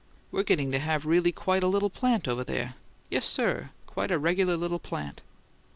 We're 0.31 0.41
getting 0.41 0.71
to 0.71 0.79
have 0.79 1.05
really 1.05 1.31
quite 1.31 1.61
a 1.61 1.67
little 1.67 1.91
plant 1.91 2.27
over 2.27 2.43
there: 2.43 2.73
yes, 3.11 3.23
sir, 3.23 3.69
quite 3.85 4.09
a 4.09 4.17
regular 4.17 4.57
little 4.57 4.79
plant!" 4.79 5.21